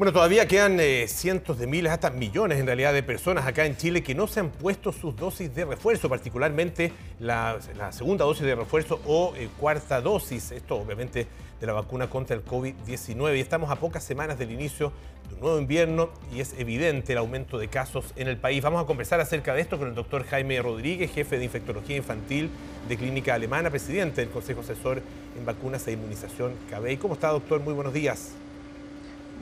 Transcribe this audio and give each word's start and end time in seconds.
Bueno, 0.00 0.14
todavía 0.14 0.48
quedan 0.48 0.80
eh, 0.80 1.06
cientos 1.08 1.58
de 1.58 1.66
miles, 1.66 1.92
hasta 1.92 2.08
millones 2.08 2.58
en 2.58 2.64
realidad 2.64 2.94
de 2.94 3.02
personas 3.02 3.46
acá 3.46 3.66
en 3.66 3.76
Chile 3.76 4.02
que 4.02 4.14
no 4.14 4.26
se 4.28 4.40
han 4.40 4.48
puesto 4.48 4.92
sus 4.92 5.14
dosis 5.14 5.54
de 5.54 5.66
refuerzo, 5.66 6.08
particularmente 6.08 6.90
la, 7.18 7.58
segunda 7.90 8.24
dosis 8.24 8.46
de 8.46 8.54
refuerzo 8.54 8.98
o 9.04 9.34
eh, 9.36 9.50
cuarta 9.58 10.00
dosis. 10.00 10.52
Esto 10.52 10.76
obviamente 10.76 11.26
de 11.60 11.66
la 11.66 11.74
vacuna 11.74 12.08
contra 12.08 12.34
el 12.34 12.42
COVID-19. 12.42 13.36
Y 13.36 13.40
estamos 13.40 13.70
a 13.70 13.76
pocas 13.76 14.02
semanas 14.02 14.38
del 14.38 14.52
inicio 14.52 14.90
de 15.28 15.34
un 15.34 15.40
nuevo 15.42 15.58
invierno 15.58 16.08
y 16.34 16.40
es 16.40 16.54
evidente 16.58 17.12
el 17.12 17.18
aumento 17.18 17.58
de 17.58 17.68
casos 17.68 18.14
en 18.16 18.28
el 18.28 18.38
país. 18.38 18.62
Vamos 18.62 18.82
a 18.82 18.86
conversar 18.86 19.20
acerca 19.20 19.52
de 19.52 19.60
esto 19.60 19.76
con 19.76 19.88
el 19.88 19.94
doctor 19.94 20.24
Jaime 20.24 20.62
Rodríguez, 20.62 21.12
jefe 21.12 21.36
de 21.36 21.44
infectología 21.44 21.98
infantil 21.98 22.48
de 22.88 22.96
Clínica 22.96 23.34
Alemana, 23.34 23.68
presidente 23.68 24.22
del 24.22 24.30
Consejo 24.30 24.62
Asesor 24.62 25.02
en 25.36 25.44
Vacunas 25.44 25.86
e 25.88 25.92
Inmunización 25.92 26.54
CABEI. 26.70 26.96
¿Cómo 26.96 27.12
está, 27.12 27.28
doctor? 27.28 27.60
Muy 27.60 27.74
buenos 27.74 27.92
días. 27.92 28.30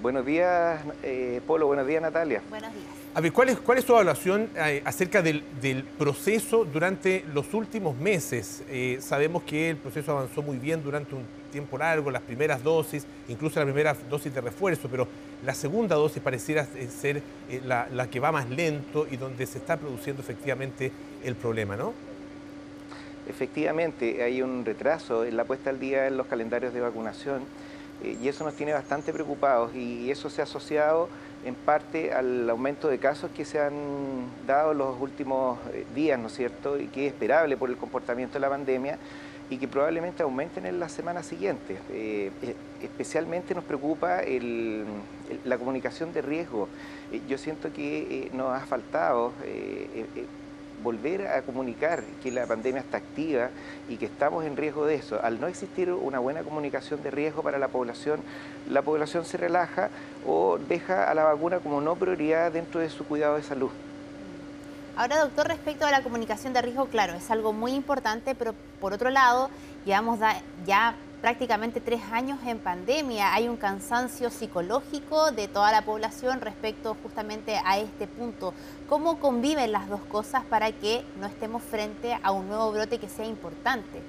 Buenos 0.01 0.25
días, 0.25 0.81
eh, 1.03 1.41
Polo. 1.45 1.67
Buenos 1.67 1.85
días, 1.85 2.01
Natalia. 2.01 2.41
Buenos 2.49 2.73
días. 2.73 2.87
A 3.15 3.21
ver, 3.21 3.33
¿cuál 3.33 3.49
es, 3.49 3.59
cuál 3.59 3.79
es 3.79 3.85
su 3.85 3.93
evaluación 3.93 4.49
eh, 4.55 4.81
acerca 4.85 5.23
del, 5.23 5.43
proceso 5.99 6.65
durante 6.65 7.25
los 7.35 7.53
últimos 7.53 7.97
meses? 7.97 8.63
Eh, 8.69 8.99
sabemos 9.01 9.43
que 9.43 9.71
el 9.71 9.77
proceso 9.77 10.13
avanzó 10.13 10.41
muy 10.41 10.59
bien 10.59 10.85
durante 10.85 11.17
un 11.17 11.25
tiempo 11.51 11.77
largo, 11.79 12.13
las 12.13 12.23
primeras 12.23 12.63
dosis, 12.63 13.07
incluso 13.27 13.59
la 13.59 13.65
primera 13.67 13.97
dosis 14.09 14.33
de 14.33 14.41
refuerzo, 14.41 14.89
pero 14.89 15.09
la 15.45 15.55
segunda 15.55 15.97
dosis 15.97 16.23
pareciera 16.23 16.65
ser 16.89 17.21
la, 17.65 17.89
la 17.93 18.09
que 18.09 18.21
va 18.21 18.31
más 18.31 18.49
lento 18.49 19.05
y 19.11 19.17
donde 19.17 19.47
se 19.47 19.59
está 19.59 19.77
produciendo 19.77 20.23
efectivamente 20.23 20.93
el 21.25 21.35
problema, 21.35 21.75
¿no? 21.75 21.93
Efectivamente, 23.29 24.23
hay 24.23 24.43
un 24.43 24.65
retraso 24.65 25.25
en 25.25 25.37
la 25.37 25.45
puesta 25.45 25.71
al 25.71 25.81
día 25.81 26.07
en 26.07 26.17
los 26.17 26.29
calendarios 26.29 26.73
de 26.73 26.81
vacunación 26.81 27.43
y 28.03 28.29
eso 28.29 28.45
nos 28.45 28.55
tiene 28.55 28.73
bastante 28.73 29.13
preocupados 29.13 29.75
y 29.75 30.11
eso 30.11 30.31
se 30.31 30.41
ha 30.41 30.45
asociado 30.45 31.09
en 31.45 31.55
parte 31.55 32.13
al 32.13 32.49
aumento 32.51 32.89
de 32.89 32.99
casos 32.99 33.31
que 33.31 33.45
se 33.45 33.61
han 33.61 34.27
dado 34.47 34.75
los 34.75 35.01
últimos 35.01 35.59
eh, 35.73 35.87
días, 35.95 36.19
¿no 36.19 36.29
es 36.29 36.35
cierto?, 36.35 36.79
y 36.79 36.89
que 36.89 37.07
es 37.07 37.13
esperable 37.13 37.57
por 37.57 37.71
el 37.71 37.77
comportamiento 37.77 38.35
de 38.35 38.41
la 38.41 38.49
pandemia 38.49 38.99
y 39.51 39.57
que 39.57 39.67
probablemente 39.67 40.23
aumenten 40.23 40.67
en 40.67 40.79
las 40.79 40.93
semanas 40.93 41.27
siguientes. 41.27 41.79
Eh, 41.91 42.31
especialmente 42.83 43.55
nos 43.55 43.65
preocupa 43.65 44.21
la 45.45 45.59
comunicación 45.59 46.13
de 46.13 46.21
riesgo. 46.21 46.69
yo 47.27 47.39
siento 47.39 47.73
que 47.73 48.31
nos 48.35 48.53
ha 48.53 48.67
faltado 48.67 49.33
volver 50.83 51.27
a 51.27 51.43
comunicar 51.43 52.03
que 52.23 52.31
la 52.31 52.47
pandemia 52.47 52.81
está 52.81 52.99
activa 52.99 53.51
y 53.89 53.97
que 53.97 54.07
estamos 54.07 54.45
en 54.45 54.57
riesgo 54.57 54.87
de 54.87 54.95
eso. 54.95 55.21
Al 55.23 55.41
no 55.41 55.47
existir 55.47 55.91
una 55.93 56.19
buena 56.19 56.43
comunicación 56.43 57.03
de 57.03 57.11
riesgo 57.11 57.43
para 57.43 57.59
la 57.59 57.69
población, 57.69 58.21
la 58.69 58.83
población 58.83 59.25
se 59.25 59.37
relaja 59.37 59.91
o 60.27 60.59
deja 60.59 61.11
a 61.11 61.15
la 61.15 61.25
vacuna 61.25 61.59
como 61.61 61.81
no 61.81 61.97
prioridad 61.97 62.53
dentro 62.53 62.81
de 62.81 62.91
su 62.91 63.05
cuidado 63.05 63.37
de 63.37 63.43
salud. 63.43 63.71
Ahora, 64.97 65.21
doctor, 65.21 65.47
respecto 65.47 65.87
a 65.87 65.93
la 65.93 66.03
comunicación 66.03 66.53
de 66.53 66.61
riesgo, 66.61 66.87
claro, 66.87 67.15
es 67.15 67.31
algo 67.31 67.53
muy 67.53 67.73
importante, 67.73 68.35
pero 68.35 68.53
por 68.81 68.93
otro 68.93 69.11
lado, 69.11 69.49
llevamos 69.85 70.19
ya 70.67 70.97
prácticamente 71.21 71.81
tres 71.81 72.01
años 72.13 72.39
en 72.47 72.59
pandemia. 72.59 73.35
Hay 73.35 73.49
un 73.49 73.57
cansancio 73.57 74.31
psicológico 74.31 75.33
de 75.33 75.49
toda 75.49 75.73
la 75.73 75.83
población 75.83 76.41
respecto 76.41 76.97
justamente 77.03 77.61
a 77.65 77.79
este 77.79 78.07
punto. 78.07 78.55
¿Cómo 78.89 79.19
conviven 79.19 79.73
las 79.73 79.89
dos 79.89 80.01
cosas 80.03 80.45
para 80.45 80.73
que 80.73 81.03
no 81.21 81.27
estemos 81.27 81.63
frente 81.63 82.17
a 82.23 82.33
un 82.33 82.49
nuevo 82.49 82.73
brote 82.73 82.99
que 82.99 83.09
sea 83.09 83.27
importante? 83.27 84.01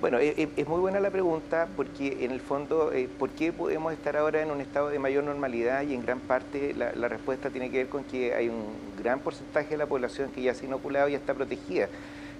Bueno, 0.00 0.18
e, 0.18 0.28
e, 0.28 0.48
es, 0.56 0.68
muy 0.68 0.78
buena 0.78 1.00
la 1.00 1.10
pregunta 1.10 1.66
porque 1.76 2.24
en 2.24 2.30
el 2.30 2.40
fondo, 2.40 2.92
eh, 2.92 3.08
¿por 3.18 3.30
qué 3.30 3.52
podemos 3.52 3.92
estar 3.92 4.16
ahora 4.16 4.40
en 4.40 4.52
un 4.52 4.60
estado 4.60 4.90
de 4.90 5.00
mayor 5.00 5.24
normalidad? 5.24 5.82
Y 5.82 5.94
en 5.94 6.02
gran 6.02 6.20
parte 6.20 6.72
la, 6.72 6.92
la 6.92 7.08
respuesta 7.08 7.50
tiene 7.50 7.68
que 7.68 7.78
ver 7.78 7.88
con 7.88 8.04
que 8.04 8.32
hay 8.32 8.48
un 8.48 8.64
gran 8.96 9.18
porcentaje 9.18 9.70
de 9.70 9.76
la 9.76 9.86
población 9.86 10.30
que 10.30 10.40
ya 10.40 10.54
se 10.54 10.66
ha 10.66 10.68
inoculado 10.68 11.08
y 11.08 11.14
está 11.14 11.34
protegida 11.34 11.88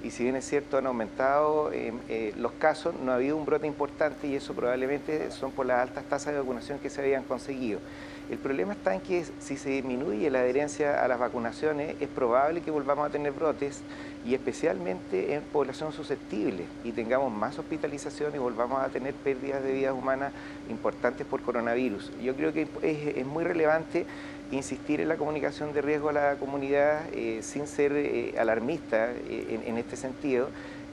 y 0.03 0.11
si 0.11 0.23
bien 0.23 0.37
es 0.37 0.45
cierto 0.45 0.79
han 0.79 0.87
aumentado 0.87 1.73
eh, 1.73 1.93
eh, 2.09 2.33
los 2.37 2.53
casos, 2.53 2.95
no 3.03 3.13
ha 3.13 3.17
habido 3.17 3.37
un 3.37 3.45
brote 3.45 3.67
importante 3.67 4.27
y 4.27 4.35
eso 4.35 4.55
probablemente 4.55 5.31
son 5.31 5.51
por 5.53 5.67
las 5.67 5.81
altas 5.81 6.05
tasas 6.05 6.35
de 6.35 6.41
vacunación 6.41 6.79
que 6.79 6.91
se 6.91 7.01
habían 7.01 7.25
conseguido. 7.25 7.81
El 8.31 8.37
problema 8.37 8.75
está 8.75 8.95
en 8.95 9.01
que 9.01 9.25
si 9.39 9.57
se 9.57 9.71
disminuye 9.71 10.31
la 10.31 10.41
adherencia 10.41 11.03
a 11.03 11.09
las 11.09 11.19
vacunaciones, 11.19 11.97
es 11.99 12.09
probable 12.09 12.61
que 12.61 12.71
volvamos 12.71 13.09
a 13.09 13.11
tener 13.11 13.33
brotes 13.33 13.81
y 14.27 14.35
especialmente 14.35 15.33
en 15.33 15.43
población 15.43 15.93
susceptible 15.93 16.65
y 16.85 16.93
tengamos 16.93 17.33
más 17.33 17.59
hospitalizaciones 17.59 18.35
y 18.35 18.39
volvamos 18.39 18.83
a 18.83 18.89
tener 18.89 19.15
pérdidas 19.15 19.63
de 19.63 19.73
vidas 19.73 19.95
humanas 19.95 20.33
importantes 20.69 21.27
por 21.27 21.41
coronavirus. 21.41 22.13
Yo 22.23 22.35
creo 22.35 22.53
que 22.53 22.69
es, 22.83 23.27
muy 23.27 23.45
relevante 23.45 24.05
insistir 24.51 25.01
en 25.01 25.09
la 25.09 25.17
comunicación 25.17 25.73
de 25.73 25.83
riesgo 25.83 26.09
a 26.09 26.13
la 26.13 26.37
comunidad 26.37 27.03
eh, 27.13 27.41
sin 27.43 27.67
ser 27.67 27.93
eh, 27.93 28.35
alarmista 28.39 29.11
eh, 29.13 29.61
en, 29.67 29.77
este 29.77 29.97
sentido 29.97 30.49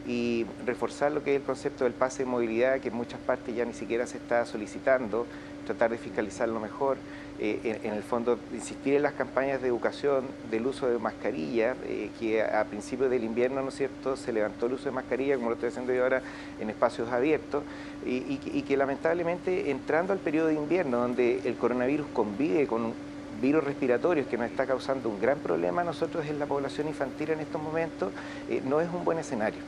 y 0.07 0.45
reforzar 0.66 1.11
lo 1.11 1.23
que 1.23 1.35
es 1.35 1.41
el 1.41 1.45
concepto 1.45 1.83
del 1.85 1.93
pase 1.93 2.23
de 2.23 2.29
movilidad 2.29 2.79
que 2.79 2.89
en 2.89 2.95
muchas 2.95 3.19
partes 3.19 3.55
ya 3.55 3.66
ni 3.66 3.73
siquiera 3.73 4.05
se 4.05 4.17
está 4.17 4.45
solicitando, 4.45 5.25
tratar 5.66 5.91
de 5.91 5.97
fiscalizarlo 5.97 6.59
mejor. 6.59 6.97
En, 7.38 7.91
el 7.91 8.01
fondo 8.01 8.39
insistir 8.53 8.93
en 8.93 9.03
las 9.03 9.11
campañas 9.11 9.61
de 9.61 9.67
educación 9.67 10.23
del 10.49 10.67
uso 10.67 10.87
de 10.87 10.97
mascarilla, 10.99 11.75
que 12.17 12.41
a, 12.41 12.63
principios 12.63 13.09
del 13.09 13.25
invierno, 13.25 13.61
¿no 13.61 13.67
es 13.67 13.75
cierto?, 13.75 14.16
se 14.16 14.31
levantó 14.31 14.67
el 14.67 14.73
uso 14.73 14.85
de 14.85 14.91
mascarilla, 14.91 15.35
como 15.35 15.49
lo 15.49 15.55
estoy 15.55 15.67
haciendo 15.67 15.93
yo 15.93 16.03
ahora, 16.03 16.22
en 16.61 16.69
espacios 16.69 17.11
abiertos, 17.11 17.63
y, 18.05 18.61
que 18.61 18.77
lamentablemente 18.77 19.69
entrando 19.69 20.13
al 20.13 20.19
periodo 20.19 20.47
de 20.47 20.53
invierno, 20.53 20.99
donde 20.99 21.41
el 21.43 21.55
coronavirus 21.55 22.07
convive 22.13 22.67
con 22.67 22.93
virus 23.41 23.63
respiratorios 23.63 24.28
que 24.28 24.38
nos 24.38 24.50
está 24.50 24.66
causando 24.66 25.09
un 25.09 25.19
gran 25.19 25.40
problema 25.40 25.81
a 25.81 25.85
nosotros 25.85 26.25
en 26.28 26.40
la 26.40 26.46
población 26.46 26.88
infantil 26.88 27.31
en 27.31 27.40
estos 27.40 27.62
momentos, 27.62 28.12
eh, 28.50 28.62
no 28.66 28.81
es 28.81 28.90
un 28.91 29.03
buen 29.03 29.19
escenario. 29.19 29.59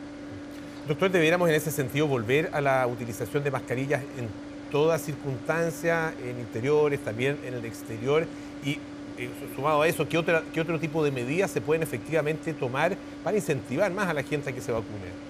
Doctor, 0.88 1.12
debiéramos 1.12 1.50
en 1.50 1.56
ese 1.56 1.72
sentido 1.72 2.08
volver 2.08 2.50
a 2.54 2.62
la 2.62 2.88
utilización 2.88 3.44
de 3.44 3.52
mascarillas 3.52 4.02
en 4.18 4.30
toda 4.72 4.98
circunstancia, 4.98 6.14
en 6.24 6.40
interiores, 6.40 7.00
también 7.02 7.38
en 7.46 7.54
el 7.54 7.66
exterior, 7.66 8.26
y 8.64 8.80
eh, 9.18 9.30
sumado 9.56 9.82
a 9.82 9.88
eso, 9.88 10.08
¿qué, 10.08 10.18
otra, 10.18 10.44
¿qué 10.54 10.62
otro 10.62 10.80
tipo 10.80 11.04
de 11.04 11.12
medidas 11.12 11.50
se 11.50 11.60
pueden 11.60 11.82
efectivamente 11.82 12.54
tomar 12.54 12.96
para 13.24 13.36
incentivar 13.36 13.92
más 13.92 14.08
a 14.08 14.14
la 14.14 14.24
gente 14.24 14.50
a 14.50 14.54
que 14.54 14.62
se 14.62 14.72
vacune? 14.72 15.28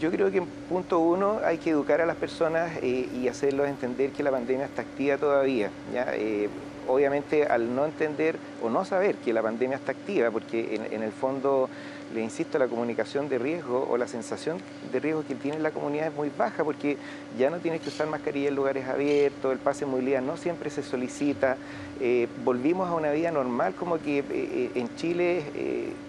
Yo 0.00 0.10
creo 0.10 0.30
que 0.30 0.38
en 0.38 0.46
punto 0.46 0.98
uno 0.98 1.40
hay 1.44 1.58
que 1.58 1.70
educar 1.70 2.00
a 2.00 2.06
las 2.06 2.16
personas 2.16 2.70
eh, 2.82 3.08
y 3.12 3.28
hacerlos 3.28 3.68
entender 3.68 4.10
que 4.10 4.22
la 4.22 4.30
pandemia 4.30 4.66
está 4.66 4.82
activa 4.82 5.16
todavía. 5.16 5.70
¿ya? 5.92 6.14
Eh, 6.14 6.48
obviamente 6.88 7.44
al 7.44 7.74
no 7.74 7.84
entender 7.84 8.36
o 8.62 8.68
no 8.70 8.84
saber 8.84 9.16
que 9.16 9.32
la 9.32 9.42
pandemia 9.42 9.76
está 9.76 9.92
activa, 9.92 10.30
porque 10.30 10.80
en, 10.90 11.02
el 11.02 11.12
fondo, 11.12 11.68
le 12.14 12.22
insisto, 12.22 12.58
la 12.58 12.66
comunicación 12.66 13.28
de 13.28 13.38
riesgo 13.38 13.86
o 13.88 13.96
la 13.96 14.08
sensación 14.08 14.58
de 14.90 14.98
riesgo 14.98 15.22
que 15.26 15.34
tiene 15.34 15.58
la 15.60 15.70
comunidad 15.70 16.08
es 16.08 16.14
muy 16.14 16.30
baja, 16.36 16.64
porque 16.64 16.96
ya 17.38 17.50
no 17.50 17.58
tienes 17.58 17.82
que 17.82 17.90
usar 17.90 18.08
mascarilla 18.08 18.48
en 18.48 18.56
lugares 18.56 18.88
abiertos, 18.88 19.52
el 19.52 19.58
pase 19.58 19.84
de 19.84 19.90
movilidad 19.90 20.22
no 20.22 20.36
siempre 20.36 20.70
se 20.70 20.82
solicita, 20.82 21.56
eh, 22.00 22.26
volvimos 22.44 22.88
a 22.88 22.94
una 22.94 23.12
vida 23.12 23.30
normal 23.30 23.74
como 23.74 23.98
que 23.98 24.20
eh, 24.20 24.24
eh, 24.30 24.70
en 24.74 24.94
Chile, 24.96 25.42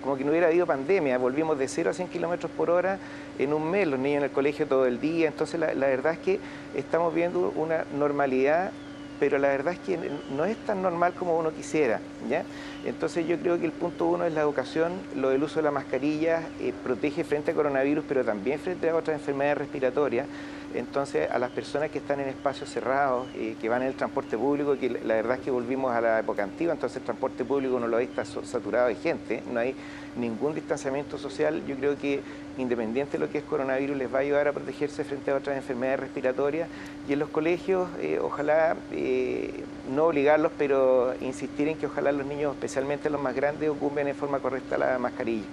como 0.01 0.17
que 0.17 0.23
no 0.23 0.31
hubiera 0.31 0.47
habido 0.47 0.65
pandemia, 0.65 1.17
volvimos 1.17 1.59
de 1.59 1.67
0 1.67 1.89
a 1.89 1.93
100 1.93 2.07
kilómetros 2.07 2.51
por 2.51 2.69
hora 2.69 2.97
en 3.37 3.53
un 3.53 3.69
mes, 3.69 3.87
los 3.87 3.99
niños 3.99 4.19
en 4.19 4.23
el 4.25 4.31
colegio 4.31 4.65
todo 4.65 4.85
el 4.85 4.99
día, 5.01 5.27
entonces 5.27 5.59
la 5.59 5.73
verdad 5.73 6.13
es 6.13 6.19
que 6.19 6.39
estamos 6.73 7.13
viendo 7.13 7.51
una 7.55 7.85
normalidad 7.97 8.71
pero 9.19 9.37
la 9.37 9.49
verdad 9.49 9.73
es 9.73 9.79
que 9.79 9.99
no 10.35 10.45
es 10.45 10.57
tan 10.57 10.81
normal 10.81 11.13
como 11.13 11.37
uno 11.37 11.51
quisiera. 11.51 11.99
¿ya? 12.29 12.43
Entonces 12.85 13.27
yo 13.27 13.37
creo 13.37 13.59
que 13.59 13.65
el 13.65 13.71
punto 13.71 14.05
uno 14.05 14.25
es 14.25 14.33
la 14.33 14.41
educación, 14.41 14.93
lo 15.15 15.29
del 15.29 15.43
uso 15.43 15.55
de 15.57 15.63
la 15.63 15.71
mascarilla 15.71 16.43
eh, 16.59 16.73
protege 16.83 17.23
frente 17.23 17.51
a 17.51 17.53
coronavirus, 17.53 18.05
pero 18.07 18.23
también 18.23 18.59
frente 18.59 18.89
a 18.89 18.95
otras 18.95 19.19
enfermedades 19.19 19.57
respiratorias. 19.57 20.27
Entonces, 20.73 21.29
a 21.31 21.39
las 21.39 21.49
personas 21.49 21.89
que 21.89 21.97
están 21.97 22.19
en 22.19 22.29
espacios 22.29 22.69
cerrados, 22.69 23.27
eh, 23.35 23.55
que 23.59 23.67
van 23.69 23.81
en 23.81 23.87
el 23.87 23.95
transporte 23.95 24.37
público, 24.37 24.77
que 24.77 24.89
la 24.89 25.15
verdad 25.15 25.37
es 25.37 25.43
que 25.43 25.49
volvimos 25.49 25.91
a 25.91 25.99
la 25.99 26.19
época 26.19 26.43
antigua, 26.43 26.73
entonces 26.73 26.97
el 26.97 27.03
transporte 27.03 27.43
público 27.43 27.79
no 27.79 27.87
lo 27.87 27.97
hay 27.97 28.05
está 28.05 28.23
saturado 28.23 28.87
de 28.87 28.95
gente, 28.95 29.41
no 29.51 29.59
hay 29.59 29.73
ningún 30.15 30.53
distanciamiento 30.53 31.17
social. 31.17 31.63
Yo 31.65 31.75
creo 31.75 31.97
que 31.97 32.21
independiente 32.59 33.13
de 33.13 33.25
lo 33.25 33.31
que 33.31 33.39
es 33.39 33.43
coronavirus, 33.43 33.97
les 33.97 34.13
va 34.13 34.19
a 34.19 34.21
ayudar 34.21 34.47
a 34.47 34.53
protegerse 34.53 35.03
frente 35.03 35.31
a 35.31 35.35
otras 35.35 35.55
enfermedades 35.55 36.01
respiratorias. 36.01 36.69
Y 37.07 37.13
en 37.13 37.19
los 37.19 37.29
colegios, 37.29 37.89
eh, 37.99 38.19
ojalá 38.21 38.75
eh, 38.91 39.63
no 39.93 40.05
obligarlos, 40.05 40.51
pero 40.57 41.13
insistir 41.21 41.67
en 41.67 41.77
que 41.77 41.87
ojalá 41.87 42.11
los 42.11 42.25
niños, 42.25 42.53
especialmente 42.53 43.09
los 43.09 43.21
más 43.21 43.35
grandes, 43.35 43.69
ocupen 43.69 44.07
en 44.07 44.15
forma 44.15 44.39
correcta 44.39 44.77
la 44.77 44.97
mascarilla. 44.99 45.45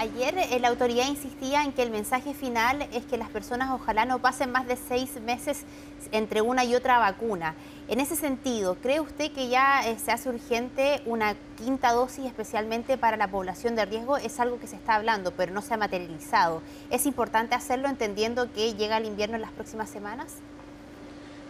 Ayer 0.00 0.34
eh, 0.38 0.58
la 0.60 0.68
autoridad 0.68 1.06
insistía 1.06 1.62
en 1.62 1.74
que 1.74 1.82
el 1.82 1.90
mensaje 1.90 2.32
final 2.32 2.88
es 2.90 3.04
que 3.04 3.18
las 3.18 3.28
personas 3.28 3.68
ojalá 3.70 4.06
no 4.06 4.18
pasen 4.18 4.50
más 4.50 4.66
de 4.66 4.78
seis 4.78 5.20
meses 5.20 5.64
entre 6.10 6.40
una 6.40 6.64
y 6.64 6.74
otra 6.74 6.98
vacuna. 6.98 7.54
En 7.86 8.00
ese 8.00 8.16
sentido, 8.16 8.76
¿cree 8.76 9.00
usted 9.00 9.30
que 9.30 9.50
ya 9.50 9.86
eh, 9.86 9.98
se 9.98 10.10
hace 10.10 10.30
urgente 10.30 11.02
una 11.04 11.34
quinta 11.58 11.92
dosis 11.92 12.24
especialmente 12.24 12.96
para 12.96 13.18
la 13.18 13.28
población 13.28 13.76
de 13.76 13.84
riesgo? 13.84 14.16
Es 14.16 14.40
algo 14.40 14.58
que 14.58 14.68
se 14.68 14.76
está 14.76 14.94
hablando, 14.94 15.32
pero 15.32 15.52
no 15.52 15.60
se 15.60 15.74
ha 15.74 15.76
materializado. 15.76 16.62
¿Es 16.88 17.04
importante 17.04 17.54
hacerlo 17.54 17.86
entendiendo 17.86 18.50
que 18.54 18.72
llega 18.72 18.96
el 18.96 19.04
invierno 19.04 19.36
en 19.36 19.42
las 19.42 19.52
próximas 19.52 19.90
semanas? 19.90 20.36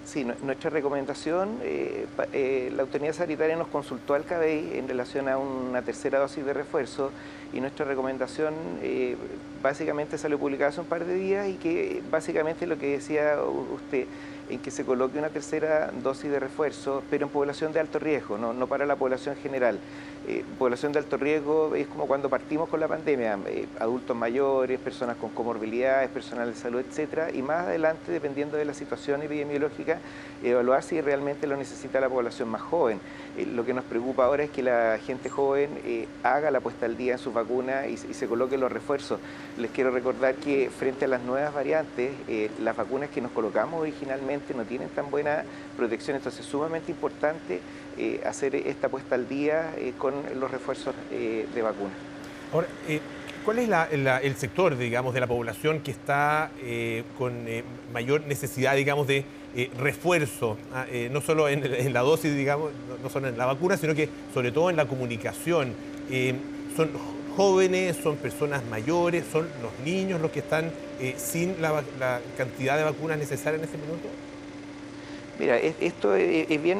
Sí, 0.04 0.24
nuestra 0.24 0.70
recomendación, 0.70 1.60
eh, 1.62 2.72
la 2.74 2.82
autoridad 2.82 3.12
sanitaria 3.12 3.54
nos 3.54 3.68
consultó 3.68 4.14
al 4.14 4.24
CABEI 4.24 4.78
en 4.78 4.88
relación 4.88 5.28
a 5.28 5.38
una 5.38 5.82
tercera 5.82 6.18
dosis 6.18 6.44
de 6.44 6.52
refuerzo 6.52 7.12
y 7.52 7.60
nuestra 7.60 7.84
recomendación 7.84 8.54
eh, 8.82 9.16
básicamente 9.62 10.18
salió 10.18 10.38
publicada 10.38 10.70
hace 10.70 10.80
un 10.80 10.86
par 10.86 11.04
de 11.04 11.14
días 11.14 11.48
y 11.48 11.54
que 11.54 12.02
básicamente 12.10 12.66
lo 12.66 12.78
que 12.78 12.92
decía 12.92 13.38
usted, 13.74 14.06
en 14.48 14.58
que 14.58 14.70
se 14.70 14.84
coloque 14.84 15.18
una 15.18 15.28
tercera 15.28 15.90
dosis 16.02 16.30
de 16.30 16.40
refuerzo, 16.40 17.02
pero 17.08 17.26
en 17.26 17.32
población 17.32 17.72
de 17.72 17.80
alto 17.80 17.98
riesgo, 17.98 18.36
no, 18.36 18.66
para 18.66 18.84
la 18.84 18.96
población 18.96 19.36
general. 19.36 19.78
Eh, 20.28 20.44
población 20.58 20.92
de 20.92 20.98
alto 20.98 21.16
riesgo 21.16 21.74
es 21.74 21.86
como 21.86 22.06
cuando 22.06 22.28
partimos 22.28 22.68
con 22.68 22.80
la 22.80 22.88
pandemia, 22.88 23.38
eh, 23.46 23.66
adultos 23.78 24.16
mayores, 24.16 24.78
personas 24.78 25.16
con 25.16 25.30
comorbilidades, 25.30 26.10
personal 26.10 26.52
de 26.52 26.56
salud, 26.56 26.80
etcétera, 26.80 27.30
y 27.32 27.42
más 27.42 27.66
adelante, 27.66 28.12
dependiendo 28.12 28.56
de 28.56 28.64
la 28.64 28.74
situación 28.74 29.22
epidemiológica, 29.22 29.98
evaluar 30.42 30.82
si 30.82 31.00
realmente 31.00 31.46
lo 31.46 31.56
necesita 31.56 32.00
la 32.00 32.08
población 32.08 32.48
más 32.48 32.60
joven. 32.60 33.00
Lo 33.54 33.64
que 33.64 33.72
nos 33.72 33.84
preocupa 33.84 34.24
ahora 34.24 34.44
es 34.44 34.50
que 34.50 34.62
la 34.62 34.98
gente 34.98 35.30
joven 35.30 35.70
haga 36.22 36.50
la 36.50 36.60
puesta 36.60 36.86
al 36.86 36.96
día 36.96 37.12
en 37.12 37.18
sus 37.18 37.32
vacunas 37.42 37.86
y, 37.88 37.96
se 37.96 38.26
coloque 38.26 38.56
los 38.58 38.70
refuerzos. 38.70 39.20
Les 39.58 39.70
quiero 39.70 39.90
recordar 39.90 40.34
que 40.34 40.70
frente 40.70 41.04
a 41.04 41.08
las 41.08 41.22
nuevas 41.22 41.54
variantes, 41.54 42.12
las 42.60 42.76
vacunas 42.76 43.10
que 43.10 43.20
nos 43.20 43.32
colocamos 43.32 43.80
originalmente 43.80 44.54
no 44.54 44.64
tienen 44.64 44.88
tan 44.90 45.10
buena 45.10 45.44
protección, 45.76 46.16
entonces 46.16 46.40
es 46.40 46.46
sumamente 46.46 46.90
importante 46.90 47.60
eh, 47.98 48.20
hacer 48.24 48.54
esta 48.54 48.88
puesta 48.88 49.14
al 49.14 49.28
día 49.28 49.74
eh, 49.76 49.92
con 49.98 50.14
los 50.38 50.50
refuerzos 50.50 50.94
eh, 51.10 51.46
de 51.54 51.60
vacuna. 51.62 51.90
Ahora, 52.52 52.66
¿cuál 53.44 53.58
es 53.58 53.68
el 54.22 54.36
sector, 54.36 54.78
digamos, 54.78 55.12
de 55.12 55.20
la 55.20 55.26
población 55.26 55.80
que 55.80 55.90
está 55.90 56.50
con 57.18 57.44
mayor 57.92 58.26
necesidad, 58.26 58.74
digamos, 58.74 59.06
de 59.06 59.24
refuerzo, 59.78 60.56
ah, 60.72 60.86
no 61.10 61.20
solo 61.20 61.48
en, 61.48 61.92
la 61.92 62.00
dosis, 62.00 62.34
digamos, 62.34 62.72
no, 63.02 63.10
solo 63.10 63.28
en 63.28 63.38
la 63.38 63.46
vacuna, 63.46 63.76
sino 63.76 63.94
que 63.94 64.08
sobre 64.34 64.50
todo 64.50 64.70
en 64.70 64.76
la 64.76 64.86
comunicación? 64.86 65.74
son 66.76 66.90
jóvenes, 67.36 67.96
son 67.96 68.16
personas 68.16 68.64
mayores, 68.64 69.24
son 69.30 69.48
los 69.62 69.72
niños 69.84 70.20
los 70.20 70.30
que 70.30 70.40
están 70.40 70.70
sin 71.16 71.60
la, 71.60 71.82
la, 71.98 72.20
cantidad 72.36 72.76
de 72.76 72.84
vacunas 72.84 73.18
necesarias 73.18 73.62
en 73.62 73.64
este 73.64 73.78
minuto? 73.78 74.08
Mira, 75.40 75.56
esto 75.56 76.14
es 76.14 76.62
bien 76.62 76.78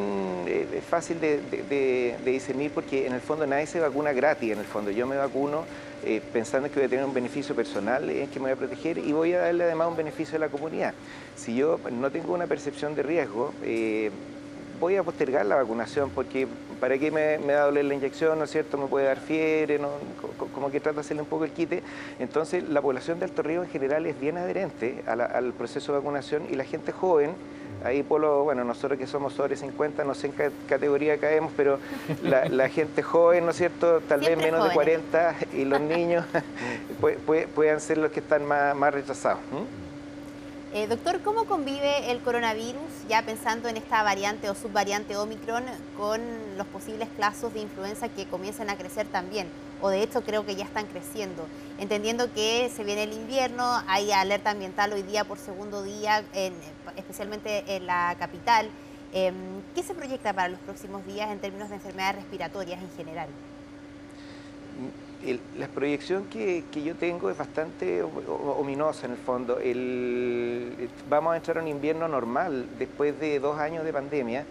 fácil 0.87 1.19
de, 1.19 2.17
discernir 2.27 2.71
porque 2.71 3.07
en 3.07 3.15
el 3.15 3.23
fondo 3.23 3.47
nadie 3.47 3.67
se 3.67 3.81
vacuna 3.81 4.13
gratis, 4.13 4.53
en 4.53 4.59
el 4.59 4.67
fondo 4.67 4.91
yo 4.91 5.07
me 5.07 5.17
vacuno 5.17 5.65
eh, 6.05 6.21
pensando 6.31 6.69
que 6.69 6.75
voy 6.75 6.85
a 6.85 6.89
tener 6.91 7.07
un 7.07 7.15
beneficio 7.15 7.55
personal 7.55 8.11
en 8.11 8.29
que 8.29 8.39
me 8.39 8.45
voy 8.45 8.53
a 8.53 8.57
proteger 8.57 8.99
y 8.99 9.13
voy 9.13 9.33
a 9.33 9.39
darle 9.39 9.65
además 9.65 9.89
un 9.89 9.97
beneficio 9.97 10.37
a 10.37 10.41
la 10.41 10.49
comunidad. 10.51 10.93
Si 11.37 11.55
yo 11.55 11.81
no 11.91 12.11
tengo 12.11 12.35
una 12.35 12.47
percepción 12.47 12.95
de 12.95 13.03
riesgo, 13.03 13.55
eh, 13.63 14.11
voy 14.81 14.97
a 14.97 15.03
postergar 15.03 15.47
la 15.47 15.57
vacunación 15.57 16.11
porque 16.11 16.49
para 16.81 16.99
qué 16.99 17.11
me, 17.11 17.39
me, 17.39 17.53
va 17.53 17.63
a 17.63 17.65
doler 17.67 17.85
la 17.85 17.95
inyección, 17.95 18.39
¿no 18.39 18.45
es 18.45 18.51
cierto? 18.51 18.79
Me 18.79 18.87
puede 18.87 19.07
dar 19.07 19.19
fiebre, 19.19 19.79
¿no? 19.79 19.91
como 20.55 20.71
que 20.71 20.81
trata 20.81 20.97
de 20.97 21.01
hacerle 21.03 21.23
un 21.23 21.29
poco 21.29 21.45
el 21.45 21.53
quite. 21.53 21.83
Entonces 22.19 22.69
la 22.69 22.81
población 22.81 23.19
de 23.19 23.27
alto 23.27 23.43
riesgo 23.43 23.65
en 23.65 23.71
general 23.71 24.07
es 24.07 24.19
bien 24.19 24.39
adherente 24.39 25.05
al 25.07 25.53
proceso 25.53 25.93
de 25.93 25.99
vacunación 25.99 26.47
y 26.51 26.55
la 26.55 26.65
gente 26.65 26.91
joven 26.93 27.35
Ahí 27.85 28.03
Polo, 28.03 28.45
bueno, 28.45 28.63
nosotros 28.63 28.99
que 28.99 29.07
somos 29.07 29.33
sobre 29.33 29.57
50, 29.57 30.05
no 30.05 30.15
sé 30.15 30.27
en 30.27 30.33
qué 30.35 30.51
categoría 30.69 31.17
caemos, 31.19 31.51
pero 31.57 31.79
la, 32.23 32.69
gente 32.69 33.03
joven, 33.03 33.47
¿no 33.47 33.53
es 33.53 33.57
cierto? 33.57 34.01
Tal 34.01 34.21
vez 34.21 34.37
menos 34.37 34.69
de 34.69 34.75
40 34.75 35.35
y 35.55 35.65
los 35.65 35.81
niños 35.81 36.27
pueden 37.55 37.81
ser 37.81 37.99
los 37.99 38.11
que 38.13 38.21
están 38.21 38.45
más, 38.45 38.77
más 38.77 38.93
retrasados. 38.93 39.41
Eh, 40.73 40.87
doctor, 40.87 41.21
¿cómo 41.23 41.47
convive 41.47 42.13
el 42.13 42.21
coronavirus, 42.21 43.09
ya 43.09 43.23
pensando 43.23 43.69
en 43.69 43.77
esta 43.77 44.05
variante 44.05 44.49
o 44.49 44.55
subvariante 44.55 45.17
Omicron, 45.17 45.65
con 45.97 46.21
los 46.57 46.67
posibles 46.69 47.09
casos 47.19 47.53
de 47.53 47.61
influenza 47.61 48.09
que 48.09 48.27
comienzan 48.27 48.71
a 48.71 48.77
crecer 48.77 49.09
también? 49.09 49.49
O 49.83 49.89
de 49.89 50.01
hecho 50.01 50.23
creo 50.23 50.47
que 50.47 50.55
ya 50.55 50.63
están 50.63 50.87
creciendo. 50.87 51.45
Entendiendo 51.81 52.33
que 52.33 52.71
se 52.73 52.85
viene 52.85 53.03
el 53.03 53.15
invierno, 53.15 53.83
hay 53.89 54.13
alerta 54.13 54.51
ambiental 54.51 54.93
hoy 54.93 55.03
día 55.03 55.25
por 55.25 55.39
segundo 55.39 55.83
día, 55.83 56.23
especialmente 56.95 57.65
en 57.75 57.87
la 57.87 58.15
capital. 58.21 58.71
Em, 59.13 59.35
¿Qué 59.75 59.83
se 59.83 59.95
proyecta 59.95 60.33
para 60.33 60.51
los 60.51 60.61
próximos 60.61 61.05
días 61.05 61.33
en 61.33 61.41
términos 61.41 61.69
de 61.69 61.75
enfermedades 61.75 62.15
respiratorias 62.15 62.81
en 62.81 62.91
general? 62.97 63.29
La 65.59 65.67
proyección 65.69 66.25
que, 66.25 66.65
yo 66.85 66.95
tengo 66.95 67.31
es 67.31 67.37
bastante 67.37 68.03
ominosa 68.03 69.07
en 69.07 69.13
el 69.13 69.19
fondo. 69.19 69.59
vamos 71.09 71.35
a 71.35 71.37
entrar 71.37 71.59
a 71.59 71.63
un 71.63 71.69
invierno 71.69 72.09
normal 72.09 72.67
después 72.79 73.19
de 73.21 73.39
dos 73.39 73.59
años 73.59 73.85
de 73.85 73.93
pandemia 73.93 74.45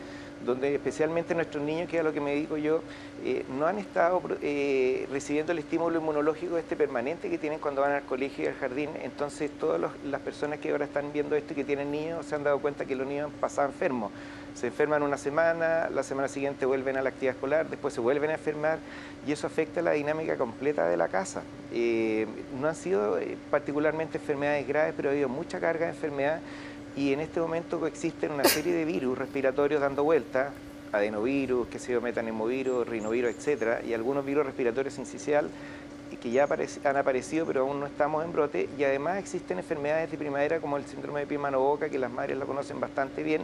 donde 0.46 0.76
especialmente 0.76 1.36
nuestros 1.36 1.64
niños, 1.64 1.90
que 1.90 1.98
es 1.98 2.02
a 2.02 2.04
lo 2.04 2.14
que 2.14 2.22
me 2.22 2.32
dedico 2.32 2.58
yo, 2.58 2.82
eh, 3.24 3.46
no 3.50 3.66
han 3.68 3.78
estado 3.78 4.22
eh, 4.42 5.08
recibiendo 5.12 5.52
el 5.52 5.60
estímulo 5.60 6.00
inmunológico 6.00 6.58
este 6.58 6.76
permanente 6.76 7.30
que 7.30 7.38
tienen 7.38 7.60
cuando 7.60 7.82
van 7.82 7.92
al 7.92 8.04
colegio 8.04 8.46
y 8.46 8.48
al 8.48 8.56
jardín. 8.56 8.90
Entonces, 9.04 9.52
todas 9.60 9.92
las 10.04 10.22
personas 10.22 10.60
que 10.60 10.72
ahora 10.72 10.86
están 10.86 11.12
viendo 11.12 11.36
esto 11.36 11.54
y 11.54 11.56
que 11.58 11.64
tienen 11.64 11.92
niños 11.92 12.26
se 12.26 12.36
han 12.36 12.44
dado 12.44 12.60
cuenta 12.60 12.86
que 12.86 12.96
los 12.96 13.08
niños 13.08 13.26
han 13.26 13.40
pasado 13.40 13.68
enfermos. 13.68 14.12
Se 14.56 14.68
enferman 14.68 15.04
una 15.04 15.18
semana, 15.18 15.90
la 15.90 16.04
semana 16.04 16.28
siguiente 16.28 16.66
vuelven 16.66 16.98
a 16.98 17.02
la 17.02 17.10
actividad 17.10 17.36
escolar, 17.36 17.70
después 17.70 17.94
se 17.94 18.02
vuelven 18.02 18.32
a 18.32 18.34
enfermar 18.34 18.80
y 19.28 19.32
eso 19.32 19.48
afecta 19.48 19.82
la 19.82 19.92
dinámica 19.92 20.38
completa 20.38 20.88
de 20.88 20.98
la 20.98 21.08
casa. 21.08 21.44
Eh, 21.72 22.26
no 22.60 22.68
han 22.68 22.76
sido 22.76 23.20
particularmente 23.52 24.18
enfermedades 24.18 24.68
graves, 24.68 24.94
pero 24.98 25.10
ha 25.10 25.12
habido 25.12 25.30
mucha 25.30 25.60
carga 25.60 25.86
de 25.86 25.92
enfermedad 25.92 26.42
y 27.00 27.14
en 27.14 27.22
este 27.22 27.40
momento 27.40 27.88
existen 27.88 28.34
una 28.34 28.44
serie 28.44 28.74
de 28.74 28.84
virus 28.84 29.18
respiratorios 29.18 29.80
dando 29.80 30.04
vuelta, 30.04 30.52
adenovirus, 30.92 31.70
que 31.70 31.80
se 31.80 31.98
metanemovirus, 31.98 32.86
rinovirus, 32.86 33.32
etcétera, 33.32 33.80
y 33.88 33.94
algunos 33.94 34.26
virus 34.26 34.46
respiratorios 34.46 34.96
sincicial 34.96 35.50
que 36.22 36.30
ya 36.32 36.46
han 36.84 36.98
aparecido 36.98 37.46
pero 37.46 37.62
aún 37.62 37.80
no 37.80 37.86
estamos 37.86 38.26
en 38.26 38.34
brote 38.34 38.68
y 38.78 38.84
además 38.84 39.20
existen 39.20 39.60
enfermedades 39.60 40.12
de 40.12 40.18
primavera 40.18 40.60
como 40.60 40.76
el 40.76 40.84
síndrome 40.86 41.22
de 41.22 41.28
pie 41.28 41.38
mano 41.38 41.62
boca 41.62 41.88
que 41.88 42.00
las 42.00 42.12
madres 42.12 42.38
la 42.38 42.46
conocen 42.46 42.82
bastante 42.82 43.24
bien 43.24 43.44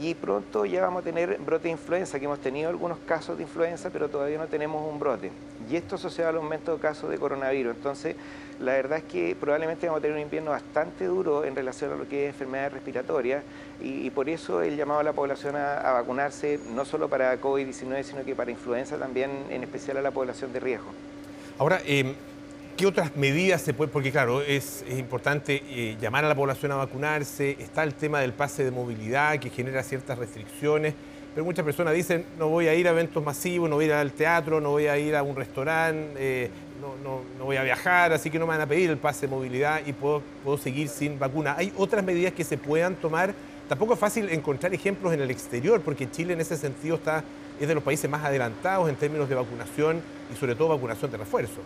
y 0.00 0.14
pronto 0.14 0.66
ya 0.66 0.82
vamos 0.82 1.02
a 1.02 1.04
tener 1.04 1.38
brote 1.38 1.64
de 1.64 1.70
influenza, 1.70 2.18
que 2.18 2.24
hemos 2.24 2.40
tenido 2.40 2.68
algunos 2.68 2.98
casos 3.06 3.36
de 3.36 3.44
influenza, 3.44 3.90
pero 3.90 4.08
todavía 4.08 4.38
no 4.38 4.46
tenemos 4.46 4.82
un 4.90 4.98
brote. 4.98 5.30
Y 5.70 5.76
esto 5.76 5.94
asociado 5.94 6.30
al 6.30 6.36
aumento 6.36 6.74
de 6.74 6.78
casos 6.78 7.08
de 7.10 7.18
coronavirus. 7.18 7.76
Entonces, 7.76 8.16
la 8.60 8.72
verdad 8.72 8.98
es 8.98 9.04
que 9.04 9.36
probablemente 9.38 9.86
vamos 9.86 9.98
a 9.98 10.02
tener 10.02 10.16
un 10.16 10.22
invierno 10.22 10.50
bastante 10.50 11.04
duro 11.04 11.44
en 11.44 11.54
relación 11.54 11.92
a 11.92 11.96
lo 11.96 12.08
que 12.08 12.24
es 12.24 12.34
enfermedades 12.34 12.72
respiratorias 12.74 13.42
y, 13.80 14.08
por 14.10 14.28
eso 14.28 14.62
el 14.62 14.76
llamado 14.76 15.00
a 15.00 15.02
la 15.02 15.12
población 15.12 15.56
a, 15.56 15.92
vacunarse, 15.92 16.58
no 16.74 16.84
solo 16.84 17.08
para 17.08 17.40
COVID-19, 17.40 18.02
sino 18.02 18.24
que 18.24 18.34
para 18.34 18.50
influenza 18.50 18.96
también, 18.96 19.30
en 19.50 19.62
especial 19.62 19.98
a 19.98 20.02
la 20.02 20.10
población 20.10 20.52
de 20.52 20.60
riesgo. 20.60 20.88
Ahora, 21.58 21.80
eh, 21.86 22.14
¿Qué 22.76 22.86
otras 22.86 23.16
medidas 23.16 23.62
se 23.62 23.72
pueden? 23.72 23.90
Porque 23.90 24.12
claro, 24.12 24.42
es, 24.42 24.84
importante 24.90 25.62
eh, 25.66 25.96
llamar 25.98 26.26
a 26.26 26.28
la 26.28 26.34
población 26.34 26.72
a 26.72 26.74
vacunarse, 26.74 27.56
está 27.58 27.82
el 27.82 27.94
tema 27.94 28.20
del 28.20 28.34
pase 28.34 28.64
de 28.64 28.70
movilidad 28.70 29.38
que 29.38 29.48
genera 29.48 29.82
ciertas 29.82 30.18
restricciones, 30.18 30.92
pero 31.34 31.46
muchas 31.46 31.64
personas 31.64 31.94
dicen, 31.94 32.26
no 32.38 32.48
voy 32.48 32.68
a 32.68 32.74
ir 32.74 32.86
a 32.86 32.90
eventos 32.90 33.24
masivos, 33.24 33.70
no 33.70 33.76
voy 33.76 33.86
a 33.86 33.88
ir 33.88 33.92
al 33.94 34.12
teatro, 34.12 34.60
no 34.60 34.72
voy 34.72 34.88
a 34.88 34.98
ir 34.98 35.16
a 35.16 35.22
un 35.22 35.34
restaurante, 35.36 36.12
eh, 36.18 36.50
no, 37.08 37.22
voy 37.42 37.56
a 37.56 37.62
viajar, 37.62 38.12
así 38.12 38.28
que 38.28 38.38
no 38.38 38.44
me 38.44 38.50
van 38.50 38.60
a 38.60 38.66
pedir 38.66 38.90
el 38.90 38.98
pase 38.98 39.22
de 39.22 39.28
movilidad 39.28 39.80
y 39.86 39.94
puedo, 39.94 40.22
puedo 40.44 40.58
seguir 40.58 40.90
sin 40.90 41.18
vacuna. 41.18 41.54
¿Hay 41.56 41.72
otras 41.78 42.04
medidas 42.04 42.34
que 42.34 42.44
se 42.44 42.58
puedan 42.58 42.96
tomar? 42.96 43.34
Tampoco 43.70 43.94
es 43.94 43.98
fácil 43.98 44.28
encontrar 44.28 44.74
ejemplos 44.74 45.14
en 45.14 45.22
el 45.22 45.30
exterior, 45.30 45.80
porque 45.80 46.10
Chile 46.10 46.34
en 46.34 46.42
ese 46.42 46.58
sentido 46.58 46.96
está, 46.96 47.24
es 47.58 47.66
de 47.66 47.74
los 47.74 47.82
países 47.82 48.10
más 48.10 48.22
adelantados 48.22 48.86
en 48.90 48.96
términos 48.96 49.30
de 49.30 49.34
vacunación 49.34 50.02
y 50.30 50.36
sobre 50.36 50.54
todo 50.54 50.68
vacunación 50.68 51.10
de 51.10 51.16
refuerzo. 51.16 51.62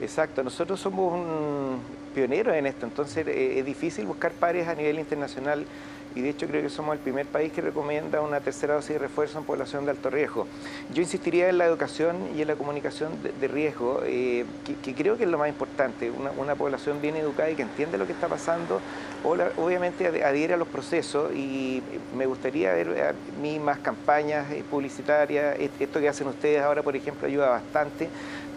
Exacto, 0.00 0.44
nosotros 0.44 0.78
somos 0.80 1.12
un 1.12 1.80
pioneros 2.14 2.54
en 2.54 2.66
esto, 2.66 2.86
entonces 2.86 3.26
eh, 3.26 3.58
es 3.58 3.64
difícil 3.64 4.06
buscar 4.06 4.32
pares 4.32 4.66
a 4.68 4.74
nivel 4.74 4.98
internacional 4.98 5.64
y 6.14 6.22
de 6.22 6.30
hecho 6.30 6.46
creo 6.46 6.62
que 6.62 6.68
somos 6.68 6.94
el 6.94 6.98
primer 7.00 7.26
país 7.26 7.52
que 7.52 7.60
recomienda 7.60 8.20
una 8.20 8.40
tercera 8.40 8.74
dosis 8.74 8.90
de 8.90 8.98
refuerzo 8.98 9.38
en 9.38 9.44
población 9.44 9.84
de 9.84 9.90
alto 9.90 10.10
riesgo. 10.10 10.46
Yo 10.92 11.02
insistiría 11.02 11.48
en 11.48 11.58
la 11.58 11.66
educación 11.66 12.16
y 12.36 12.42
en 12.42 12.48
la 12.48 12.56
comunicación 12.56 13.12
de, 13.22 13.48
riesgo, 13.48 14.02
eh, 14.04 14.44
que, 14.82 14.94
creo 14.94 15.16
que 15.16 15.24
es 15.24 15.30
lo 15.30 15.38
más 15.38 15.48
importante, 15.48 16.10
una, 16.10 16.54
población 16.54 17.00
bien 17.00 17.14
educada 17.16 17.50
y 17.50 17.54
que 17.54 17.62
entiende 17.62 17.98
lo 17.98 18.06
que 18.06 18.12
está 18.12 18.26
pasando, 18.26 18.80
obviamente 19.22 20.24
adhiere 20.24 20.54
a 20.54 20.56
los 20.56 20.66
procesos 20.66 21.32
y 21.34 21.82
me 22.16 22.26
gustaría 22.26 22.72
ver 22.72 23.02
a 23.02 23.14
mí 23.40 23.58
más 23.58 23.78
campañas 23.78 24.50
eh, 24.50 24.64
publicitarias, 24.68 25.56
esto 25.78 26.00
que 26.00 26.08
hacen 26.08 26.26
ustedes 26.26 26.62
ahora 26.62 26.82
por 26.82 26.96
ejemplo 26.96 27.28
ayuda 27.28 27.50
bastante, 27.50 28.08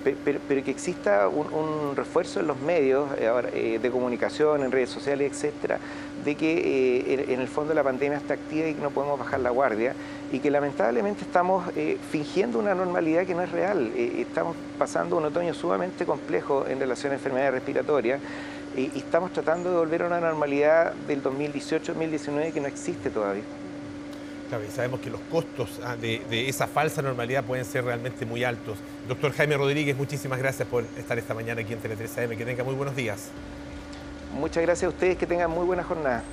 pero, 0.04 0.64
que 0.64 0.72
exista 0.72 1.28
un, 1.28 1.96
refuerzo 1.96 2.40
en 2.40 2.48
los 2.48 2.60
medios 2.60 3.10
eh, 3.18 3.30
eh, 3.54 3.80
de 3.82 3.92
comunicación, 3.92 4.64
en 4.64 4.72
redes 4.72 4.90
sociales, 4.90 5.32
etcétera, 5.32 5.80
de 6.24 6.36
que 6.36 7.14
eh, 7.14 7.26
en 7.30 7.42
el 7.42 7.48
fondo 7.48 7.74
la 7.74 7.84
pandemia 7.84 8.18
está 8.18 8.36
activa 8.36 8.68
y 8.68 8.74
que 8.74 8.82
no 8.82 8.92
podemos 8.92 9.20
bajar 9.20 9.40
la 9.40 9.50
guardia 9.50 9.94
y 10.32 10.40
que 10.40 10.50
lamentablemente 10.50 11.24
estamos 11.24 11.66
fingiendo 12.10 12.58
una 12.60 12.74
normalidad 12.74 13.26
que 13.26 13.36
no 13.36 13.42
es 13.42 13.52
real. 13.52 13.92
estamos 13.96 14.56
pasando 14.78 15.18
un 15.18 15.26
otoño 15.26 15.54
sumamente 15.54 16.06
complejo 16.06 16.66
en 16.68 16.80
relación 16.80 17.12
a 17.12 17.16
enfermedades 17.16 17.54
respiratorias 17.56 18.22
y 18.78 18.98
estamos 18.98 19.34
tratando 19.34 19.70
de 19.70 19.78
volver 19.78 20.04
a 20.04 20.08
una 20.08 20.22
normalidad 20.22 20.94
del 21.08 21.22
2018-2019 21.22 22.54
que 22.54 22.62
no 22.62 22.68
existe 22.68 23.10
todavía. 23.10 23.44
Claro, 24.52 24.66
y 24.68 24.70
sabemos 24.70 25.00
que 25.00 25.10
los 25.10 25.22
costos 25.32 25.80
ah, 25.82 25.96
de, 25.96 26.50
esa 26.50 26.68
falsa 26.68 27.02
normalidad 27.02 27.42
pueden 27.46 27.64
ser 27.64 27.86
realmente 27.86 28.26
muy 28.26 28.44
altos. 28.44 28.80
Doctor 29.08 29.32
Jaime 29.32 29.56
Rodríguez, 29.56 29.96
muchísimas 29.96 30.40
gracias 30.40 30.68
por 30.68 30.84
estar 30.98 31.18
esta 31.18 31.34
mañana 31.34 31.62
aquí 31.62 31.72
en 31.72 31.80
Tele 31.80 31.96
3 31.96 32.18
AM. 32.18 32.36
Que 32.36 32.44
tenga 32.44 32.62
muy 32.66 32.76
buenos 32.76 32.94
días. 32.94 33.30
Muchas 34.34 34.62
gracias 34.62 34.84
a 34.84 34.90
ustedes, 34.90 35.18
que 35.18 35.26
tengan 35.26 35.50
muy 35.52 35.66
buena 35.66 35.86
jornada. 35.86 36.24